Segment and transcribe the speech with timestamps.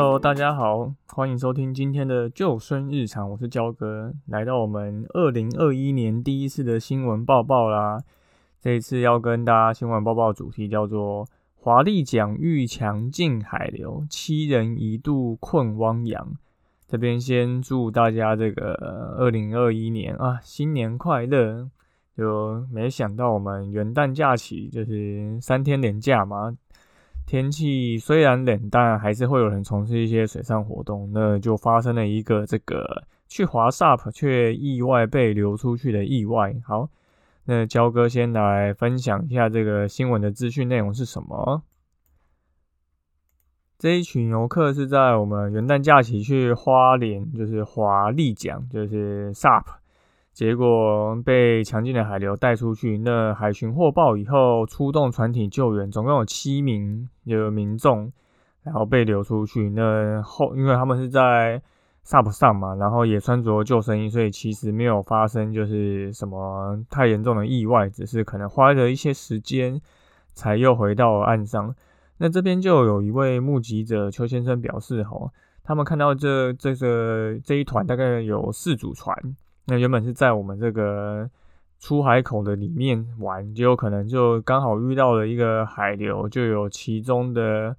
[0.00, 7.98] Hello，大家好，欢迎收听今天的救生日常，我是焦哥，来到我们二零二一年第一次的新闻报报啦。
[8.60, 11.26] 这一次要跟大家新闻报报主题叫做
[11.58, 16.32] “华丽奖遇强劲海流，七人一度困汪洋”。
[16.86, 21.68] 这边先祝大家这个二零二一年啊，新年快乐！
[22.16, 26.56] 就没想到我们元旦假期就是三天连假嘛。
[27.28, 31.10] 天气虽然冷，但还是会有人从事一些水上活动。
[31.12, 36.54] 那就发生了一个这个去滑 SUP 却意外被流出去的意外。
[36.64, 36.88] 好，
[37.44, 41.62] 那焦哥先来分享一下这个新闻的资讯内容是什么。
[43.78, 49.64] 这一群游客是在我们元旦假期去花莲，就是华丽奖，就是 SUP。
[50.38, 52.96] 结果被强劲的海流带出去。
[52.98, 58.12] 那海巡获报以后，出动船体救援，总共有七名的民众，
[58.62, 59.68] 然后被流出去。
[59.70, 61.60] 那后，因为他们是在
[62.06, 69.80] SUP 上嘛，然后也穿着救生衣，所以其实没有发生就是什么太严重的意外，只是可能花了一些时间
[70.34, 71.74] 才又回到岸上。
[72.18, 75.32] 那这边就有一位目击者邱先生表示，吼，
[75.64, 79.12] 他们看到这这个这一团大概有四组船。
[79.70, 81.28] 那原本是在我们这个
[81.78, 87.76] 出海口的里面玩，就有可能就刚好遇到了一个海流，就有其中的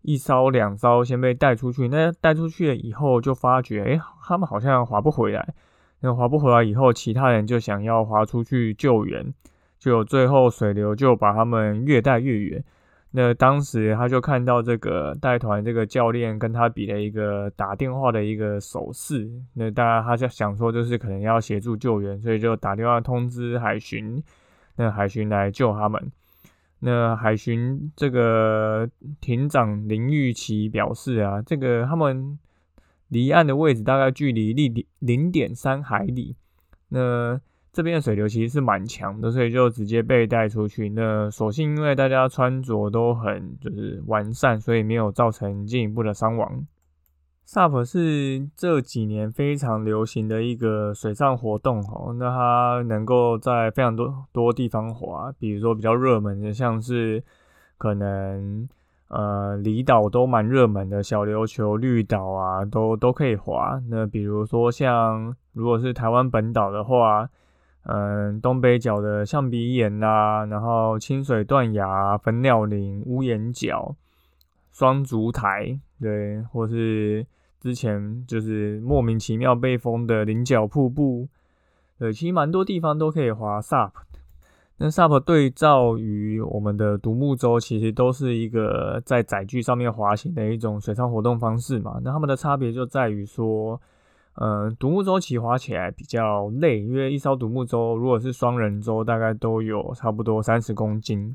[0.00, 1.88] 一艘、两艘先被带出去。
[1.88, 5.54] 那带出去了以后，就发觉，哎，他们好像划不回来。
[6.00, 9.34] 那划不回来以后，其他人就想要划出去救援，
[9.78, 12.64] 就最后水流就把他们越带越远。
[13.12, 24.22] 那当时他就看到这个带团这个教练跟他比了一个打电话的一个手势，那当然他就想说就是可能要协助救援，所以就打电话通知海巡，
[24.76, 26.12] 那海巡来救他们。
[26.80, 28.86] 那海巡这个
[29.20, 32.38] 艇长林玉琪表示啊，这个他们
[33.08, 36.36] 离岸的位置大概距离零零点三海里，
[36.90, 37.40] 那。
[37.76, 40.88] 这边的水流其实是蛮强的，所以就直接被带出去。
[40.88, 46.64] 那所幸因为大家穿着都很就是完善，所以没有造成进一步的伤亡。
[47.46, 57.22] SUP 是这几年非常流行的一个水上活动哦，那它能够在非常多多地方滑，比如说比较热门的，像是
[57.76, 58.66] 可能
[59.08, 63.78] 呃离岛都蛮热门的小琉球、绿岛啊，都都可以滑。
[63.90, 67.28] 那比如说像如果是台湾本岛的话，
[67.88, 73.94] 嗯，东北角的象鼻岩啦，然后清水断崖、粉鸟林、屋檐角、
[74.72, 77.24] 双足台，对，或是
[77.60, 81.28] 之前就是莫名其妙被封的菱角瀑布，
[81.96, 83.92] 对，其实蛮多地方都可以滑 SUP。
[84.78, 92.00] 那 SUP 对照于我们的独木舟，其实都是一个在载具上面滑行的一种水上活动方式嘛。
[92.02, 93.80] 那它们的差别就在于说。
[94.38, 101.34] 嗯，独木舟骑滑起来比较累，因为一艘独木舟如果是双人舟，大概都有差不多三十公斤。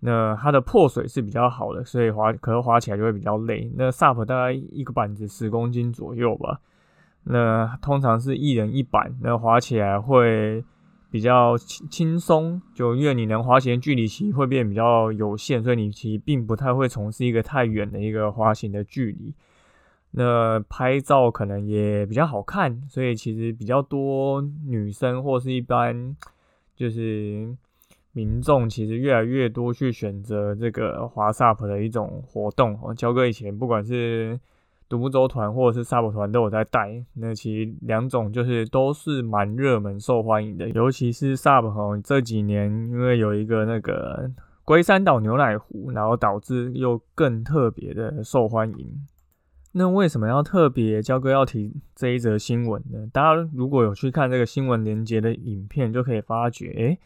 [0.00, 3.70] 那它的破水是比较好的，所以滑可能滑起来就会比较累。
[3.76, 6.60] 那 SUP 大概一个板子十公斤左右吧。
[7.24, 10.64] 那通常是一人一板，那滑起来会
[11.10, 19.32] 比较轻轻松，就因为你能滑行距离其实会变比较有限，所以你其实并不太会从事一个太远的一个滑行的距离。
[20.18, 26.16] 那拍照可能也比较好看，所以其实比较多女生或是一般
[26.74, 27.54] 就是
[28.12, 32.78] 民众，其实越来越多去选择这个滑 SUP 的一种活动。
[32.82, 34.40] 哦，焦哥以前不管是
[34.88, 40.66] 独木舟团或者是 SUP 团都有在带，那其实两种就是都是蛮热门、受欢迎的。
[40.70, 44.30] 尤其是 SUP 哦，这几年因为有一个那个
[44.64, 49.06] 龟山岛牛奶湖，然后导致又更特别的受欢迎。
[49.78, 53.06] 那为什么要特别焦哥要提这一则新闻呢？
[53.12, 56.98] 大家如果有去看这个新闻连接的影片，就可以发觉，诶，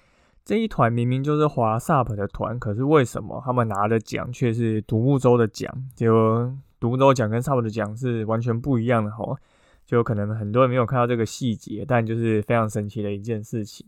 [0.45, 5.69] 这一团明明就是华 SUP 的团，可是为什么他们拿的奖却是独木舟的奖？
[5.97, 6.49] 就
[6.79, 9.37] 独木舟奖跟 SUP 的奖是完全不一样的哈。
[9.85, 13.85] 就可能很多人没有看到这个细节，但就是非常神奇的一件事情。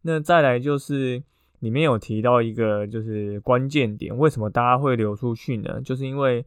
[0.00, 1.22] 那再来就是
[1.58, 5.78] 里面有提到一个就是关键点，为什么大家会流出去呢？
[5.82, 6.42] 就是因为。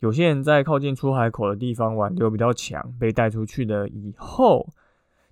[0.00, 4.68] 有些人在靠近出海口的地方玩流比较强，被带出去了以后，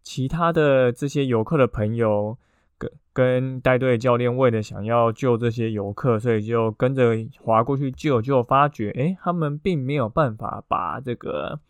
[0.02, 2.36] 其他的这些游客的朋友
[2.76, 11.60] 跟跟带队教练为了想要救这些游客，所以就跟着划过去救，就发觉哎，他们并没有办法把这个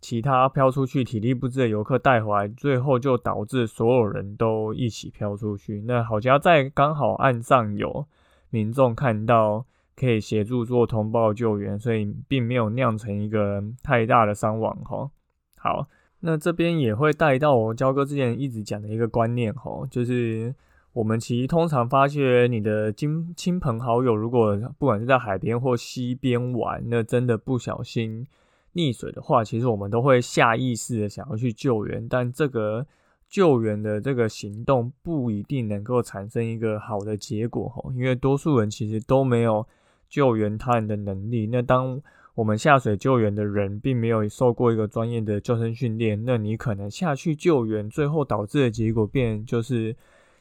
[0.00, 5.82] 其他飘出去体力不支的游客带回来，最后就导致所有人都一起飘出去。
[5.88, 8.06] 那好家在刚好岸上有
[8.50, 9.66] 民众看到。
[9.98, 15.10] 可以协助做通报救援，所以并没有酿成一个太大的伤亡哈。
[15.56, 15.88] 好，
[16.20, 20.54] 那这边也会带到我焦哥之前一直讲的一个观念哈，就是
[20.92, 28.26] 我们其实通常发现你的亲亲朋好友，如果不管是在海边或溪边玩，那真的不小心
[28.74, 32.86] 溺水的话，其实我们都会下意识的想要去救援，但这个。
[33.30, 39.66] 救援的这个行动不一定能够产生一个好的结果哈，因为多数人其实都没有
[40.08, 41.46] 救援他人的能力。
[41.46, 42.00] 那当
[42.34, 49.96] 我们下水救援的人并没有受过一个专业的救生训练，那你可能下去救援，最后导致的结果便就是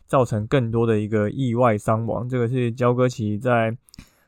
[0.05, 2.27] 造成更多的一个意外伤亡。
[2.29, 3.77] 这个是焦哥奇在。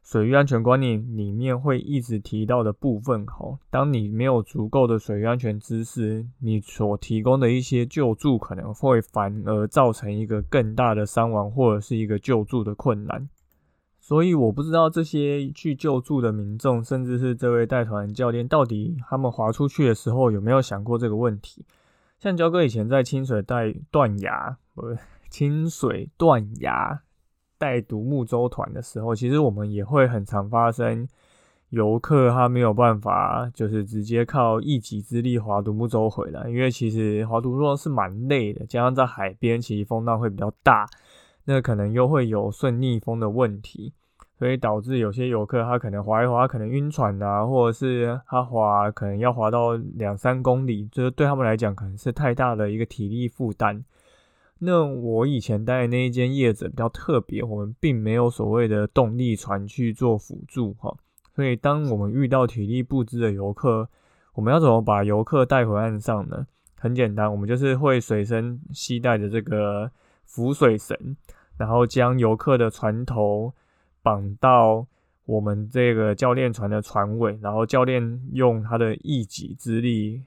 [0.02, 13.30] 水域安全观念里面会一直提到的部分，吼，当你没有足够的水域安全知识，你所提供的一些救助可能会反而造成一个更大的伤亡，或者是一个救助的困难。
[14.10, 21.64] 所以我不知道这些去救助的民众，甚至是这位带团教练，到底他们划出去的时候有没有想过这个问题？
[22.18, 24.98] 像焦哥以前在清水带断崖，不是
[25.30, 27.02] 清水断崖。
[27.60, 31.08] 带独木舟团的时候，其实我们也会很常发生
[31.70, 40.88] 游客他没有办法，就是直接靠一己之力划独木舟回来，因为其实划独木舟是蛮累的，加上在海边，其实风浪会比较大，
[41.46, 43.94] 那可能又会有顺逆风的问题，
[44.40, 53.84] 所以导致有些游客他可能划一划，可能晕船啊，或者是他划可能要划到两三公里，就是对他们来讲可能是太大的一个体力负担。
[54.60, 60.96] 那我以前待的那一间业者比较特别，我们并没有所谓的动力船去做辅助哈，
[61.36, 63.90] 所以当我们遇到体力不支的游客，
[64.36, 66.48] 我们要怎么把游客带回岸上呢？
[66.78, 69.92] 很简单，我们就是会随身携带着这个
[70.24, 70.96] 浮水绳，
[71.58, 73.54] 然后将游客的船头
[74.02, 74.86] 绑到
[75.26, 80.22] 我们这个教练船的船尾，然后教练用他的一己之力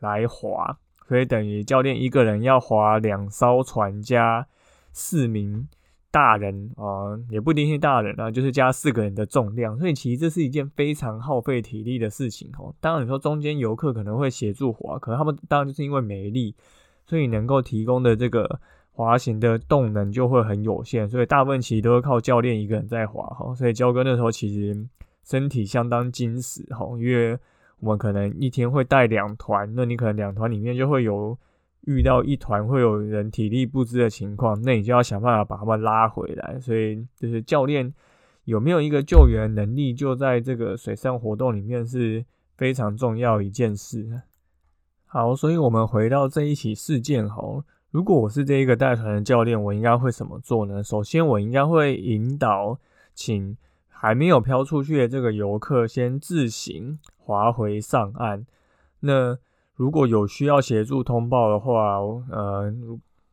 [0.00, 0.78] 来划。
[1.08, 4.46] 所以等于教练一个人要划两艘船加
[4.92, 5.68] 四名
[6.10, 9.78] 大人啊，也不一定是大人啊，就是加四个人的重量。
[9.78, 12.74] 所以其实这是一件非常耗费体力的事情哦。
[12.80, 16.54] 当然你说中间游客可能会协助划，可能他们当然就是因为没力，
[17.06, 18.60] 所以能够提供的这个
[18.92, 21.08] 滑行的动能就会很有限。
[21.08, 23.52] 所以大部分其实都是靠教练一个人在滑哈。
[23.54, 24.86] 所以焦哥那时候其实
[25.24, 27.36] 身体相当精实哈，因为。
[27.82, 31.36] 我们可能一天会带两团，那你可能两团里面就会有
[31.80, 36.60] 遇到一团会有人体力不支的情况，那你就要想办法把他们拉回来。
[36.60, 37.92] 所以就是教练
[38.44, 42.24] 有没有一个救援能力，就在这个水上活动里面是
[42.56, 44.22] 非常重要一件事。
[45.06, 50.82] 好，所以我们回到这一起事件哈，如果我是这一个带团的教练，我应该会怎么做呢？
[50.82, 52.80] 首先，我应该会引导，
[53.14, 53.56] 请
[53.88, 56.98] 还没有漂出去的这个游客先自行。
[57.24, 58.44] 划回上岸。
[58.98, 59.38] 那
[59.76, 61.98] 如果有需要协助通报的话，
[62.28, 62.74] 呃，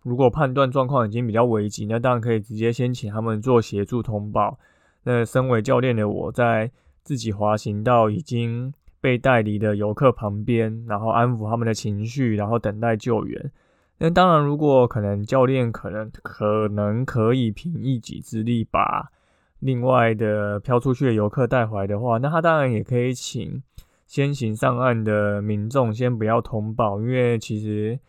[0.04, 4.60] 如果判断状况已经比较危急，那当然可以直接先请他们做协助通报。
[5.06, 6.70] 那身为教练的我在
[7.04, 8.72] 自己滑行到已经
[9.02, 13.52] 被带离的游客旁边，然后安抚他们的情绪，然后等待救援。
[14.00, 19.12] 那当然，如果可能，教练可能可能可以凭一己之力把。
[19.59, 23.62] 另外的飘出去的游客带回来的话，那他当然也可以请
[24.07, 28.00] 先行上岸的民众先不要通报，因为其实，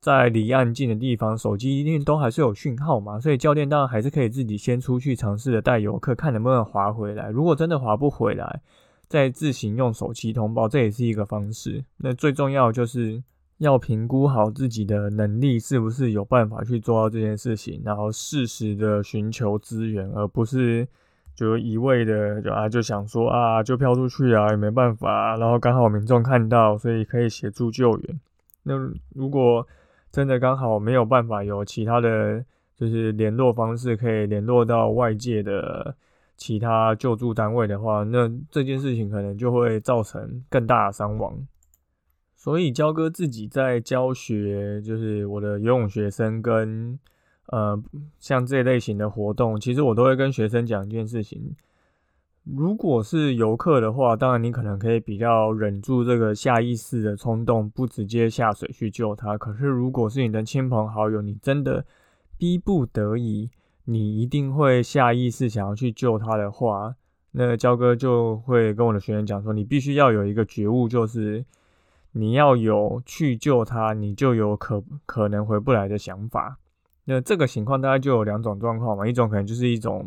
[0.00, 7.30] 在离岸近的地方，手机一定都还是有讯号嘛，所以教练当然还是可以自己先出去尝试的带游客，看能不能划回来。
[7.30, 8.60] 如果真的划不回来，
[9.06, 11.84] 再自行用手机通报，这也是一个方式。
[11.98, 13.22] 那最重要就是
[13.58, 20.86] 要评估好自己的能力是不是有办法去做到这件事情，然后适时的寻求资源，而不是。
[21.34, 28.20] 就一味的就啊就想说啊就飘出去啊也没办法，然后刚好民众看到，所以可以协助救援。
[28.62, 28.72] 那
[29.14, 29.66] 如果
[30.10, 32.42] 真的刚好没有办法有其他的
[32.74, 35.94] 就是联络方式可以联络到外界的
[36.38, 41.36] 其他救助单位的话，那这件事情可能就会造成更大的伤亡。
[42.46, 46.96] 所以焦哥自己在教学，就是我的游泳学生跟。
[47.48, 47.80] 呃，
[48.18, 51.54] 像这类型的活动，其实我都会跟学生讲一件事情：
[52.42, 59.38] 如果是游客的话，当然你可能可以比较忍住这个下意识的冲动，不直接下水去救他。
[59.38, 61.84] 可是如果是你的亲朋好友，你真的
[62.36, 63.48] 逼不得已，
[63.84, 66.96] 你一定会下意识想要去救他的话，
[67.30, 71.44] 那焦哥就会跟我的学员讲说：你必须要有一个觉悟，就是
[72.18, 76.58] 你要有去救他，你就有可可能回不来的想法。
[77.04, 80.06] 那这个情况大概就有两种状况嘛，一种可能就是一种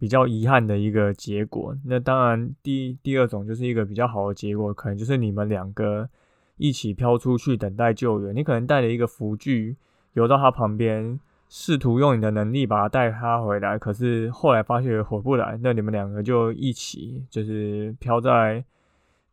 [0.00, 1.76] 比较遗憾的一个结果。
[1.84, 6.08] 那当然，第第二种就是一个比较好的结果，可能就是你们两个
[6.56, 8.34] 一起飘出去等待救援。
[8.34, 9.76] 你可能带了一个浮具
[10.14, 18.64] 游到他旁边，试图用你的能力把他带他回来，可是后来发现回不来，那你们两个就一起就是飘在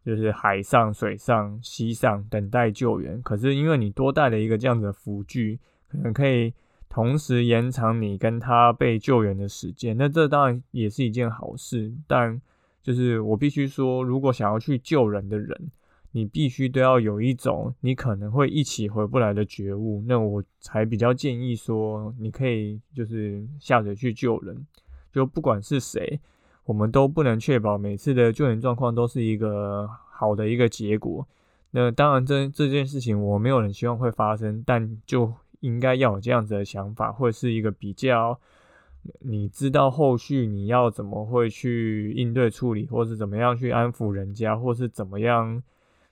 [0.05, 3.21] 就是海上、水上、溪上等待救援。
[3.21, 6.53] 可是因为你多带了一个这样子的浮具，可能可以。
[6.87, 11.91] 同时延长你跟他被救援的时间，那这当然也是一件好事。
[12.07, 12.41] 但
[12.81, 15.71] 就是我必须说，如果想要去救人的人，
[16.13, 20.01] 你必须都要有一种你可能会一起回不来的觉悟。
[20.07, 24.65] 那我才比较建议说，你可以就是下水去救人。
[25.11, 26.17] 就不管是谁，
[26.65, 31.25] 我们都不能确保每次的救援状况都是一个好的一个结果。
[31.71, 35.33] 那当然，这这件事情我没有人希望会发生，但就。
[35.61, 38.39] 应该要有这样子的想法，或是一个比较，
[39.21, 45.63] 你知道后续你要怎么会去应对处理，或是怎么样去安抚人家，或是怎么样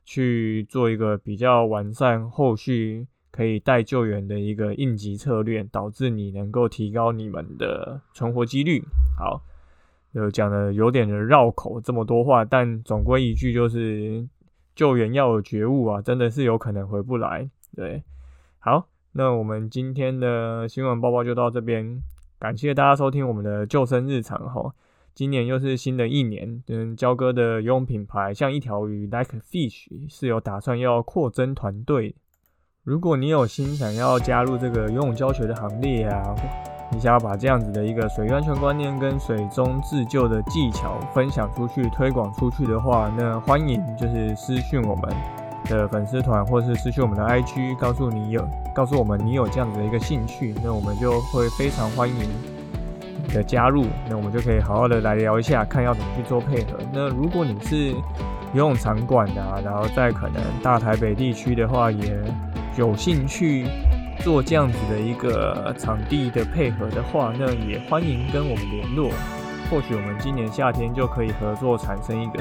[0.05, 8.81] 去做一个比较完善后续可以带救援的一个应急策略，导致你能够提高你们的存活几率。
[9.19, 9.43] 好，
[10.13, 14.27] 有讲的有点的绕口，这么多话，但总归一句就是
[14.73, 17.49] 救援要有觉悟啊，真的是有可能回不来。
[17.75, 18.03] 对，
[18.57, 18.87] 好。
[19.15, 22.01] 那我们今天的新闻报报就到这边，
[22.39, 24.73] 感谢大家收听我们的救生日常哈。
[25.13, 32.15] 今年又是新的一年，嗯，焦哥的游泳品牌像一条鱼 Like Fish 是有打算要扩增团队。
[32.83, 36.33] 如果你有心想要加入这个游泳教学的行列啊，
[36.93, 45.13] 你想要把这样子的一个水域安全观念跟水中自救的技巧分享出去、推广出去的话，那欢迎就是私讯我们。
[45.69, 48.45] 的粉丝团，或是私讯我们的 IG，告诉你有，
[48.75, 52.13] 告诉我们你有这样子的一个兴趣，那我们就会非常欢迎
[53.25, 56.77] 你的加入，那我们就可以好好的来聊一下，看要怎么去做配合。
[56.91, 57.91] 那如果你是
[58.53, 62.13] 游泳场馆的，然后在可能大台北地区的话，也
[62.75, 63.65] 有兴趣
[64.19, 69.09] 做这样子的一个场地的配合的话，那也欢迎跟我们联络，
[69.69, 72.39] 或许我们今年夏天就可以合作，产生一个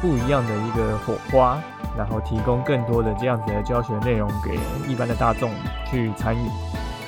[0.00, 1.58] 不一样的一个火花。
[1.96, 5.50] 然后提供更多的这样子的教学内容给一般的大众
[5.90, 6.46] 去参与。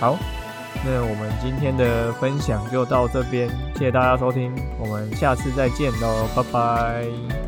[0.01, 0.17] 好，
[0.83, 7.48] 那我们今天的分享就到这边，谢谢大家收听，我们下次再见喽，拜拜。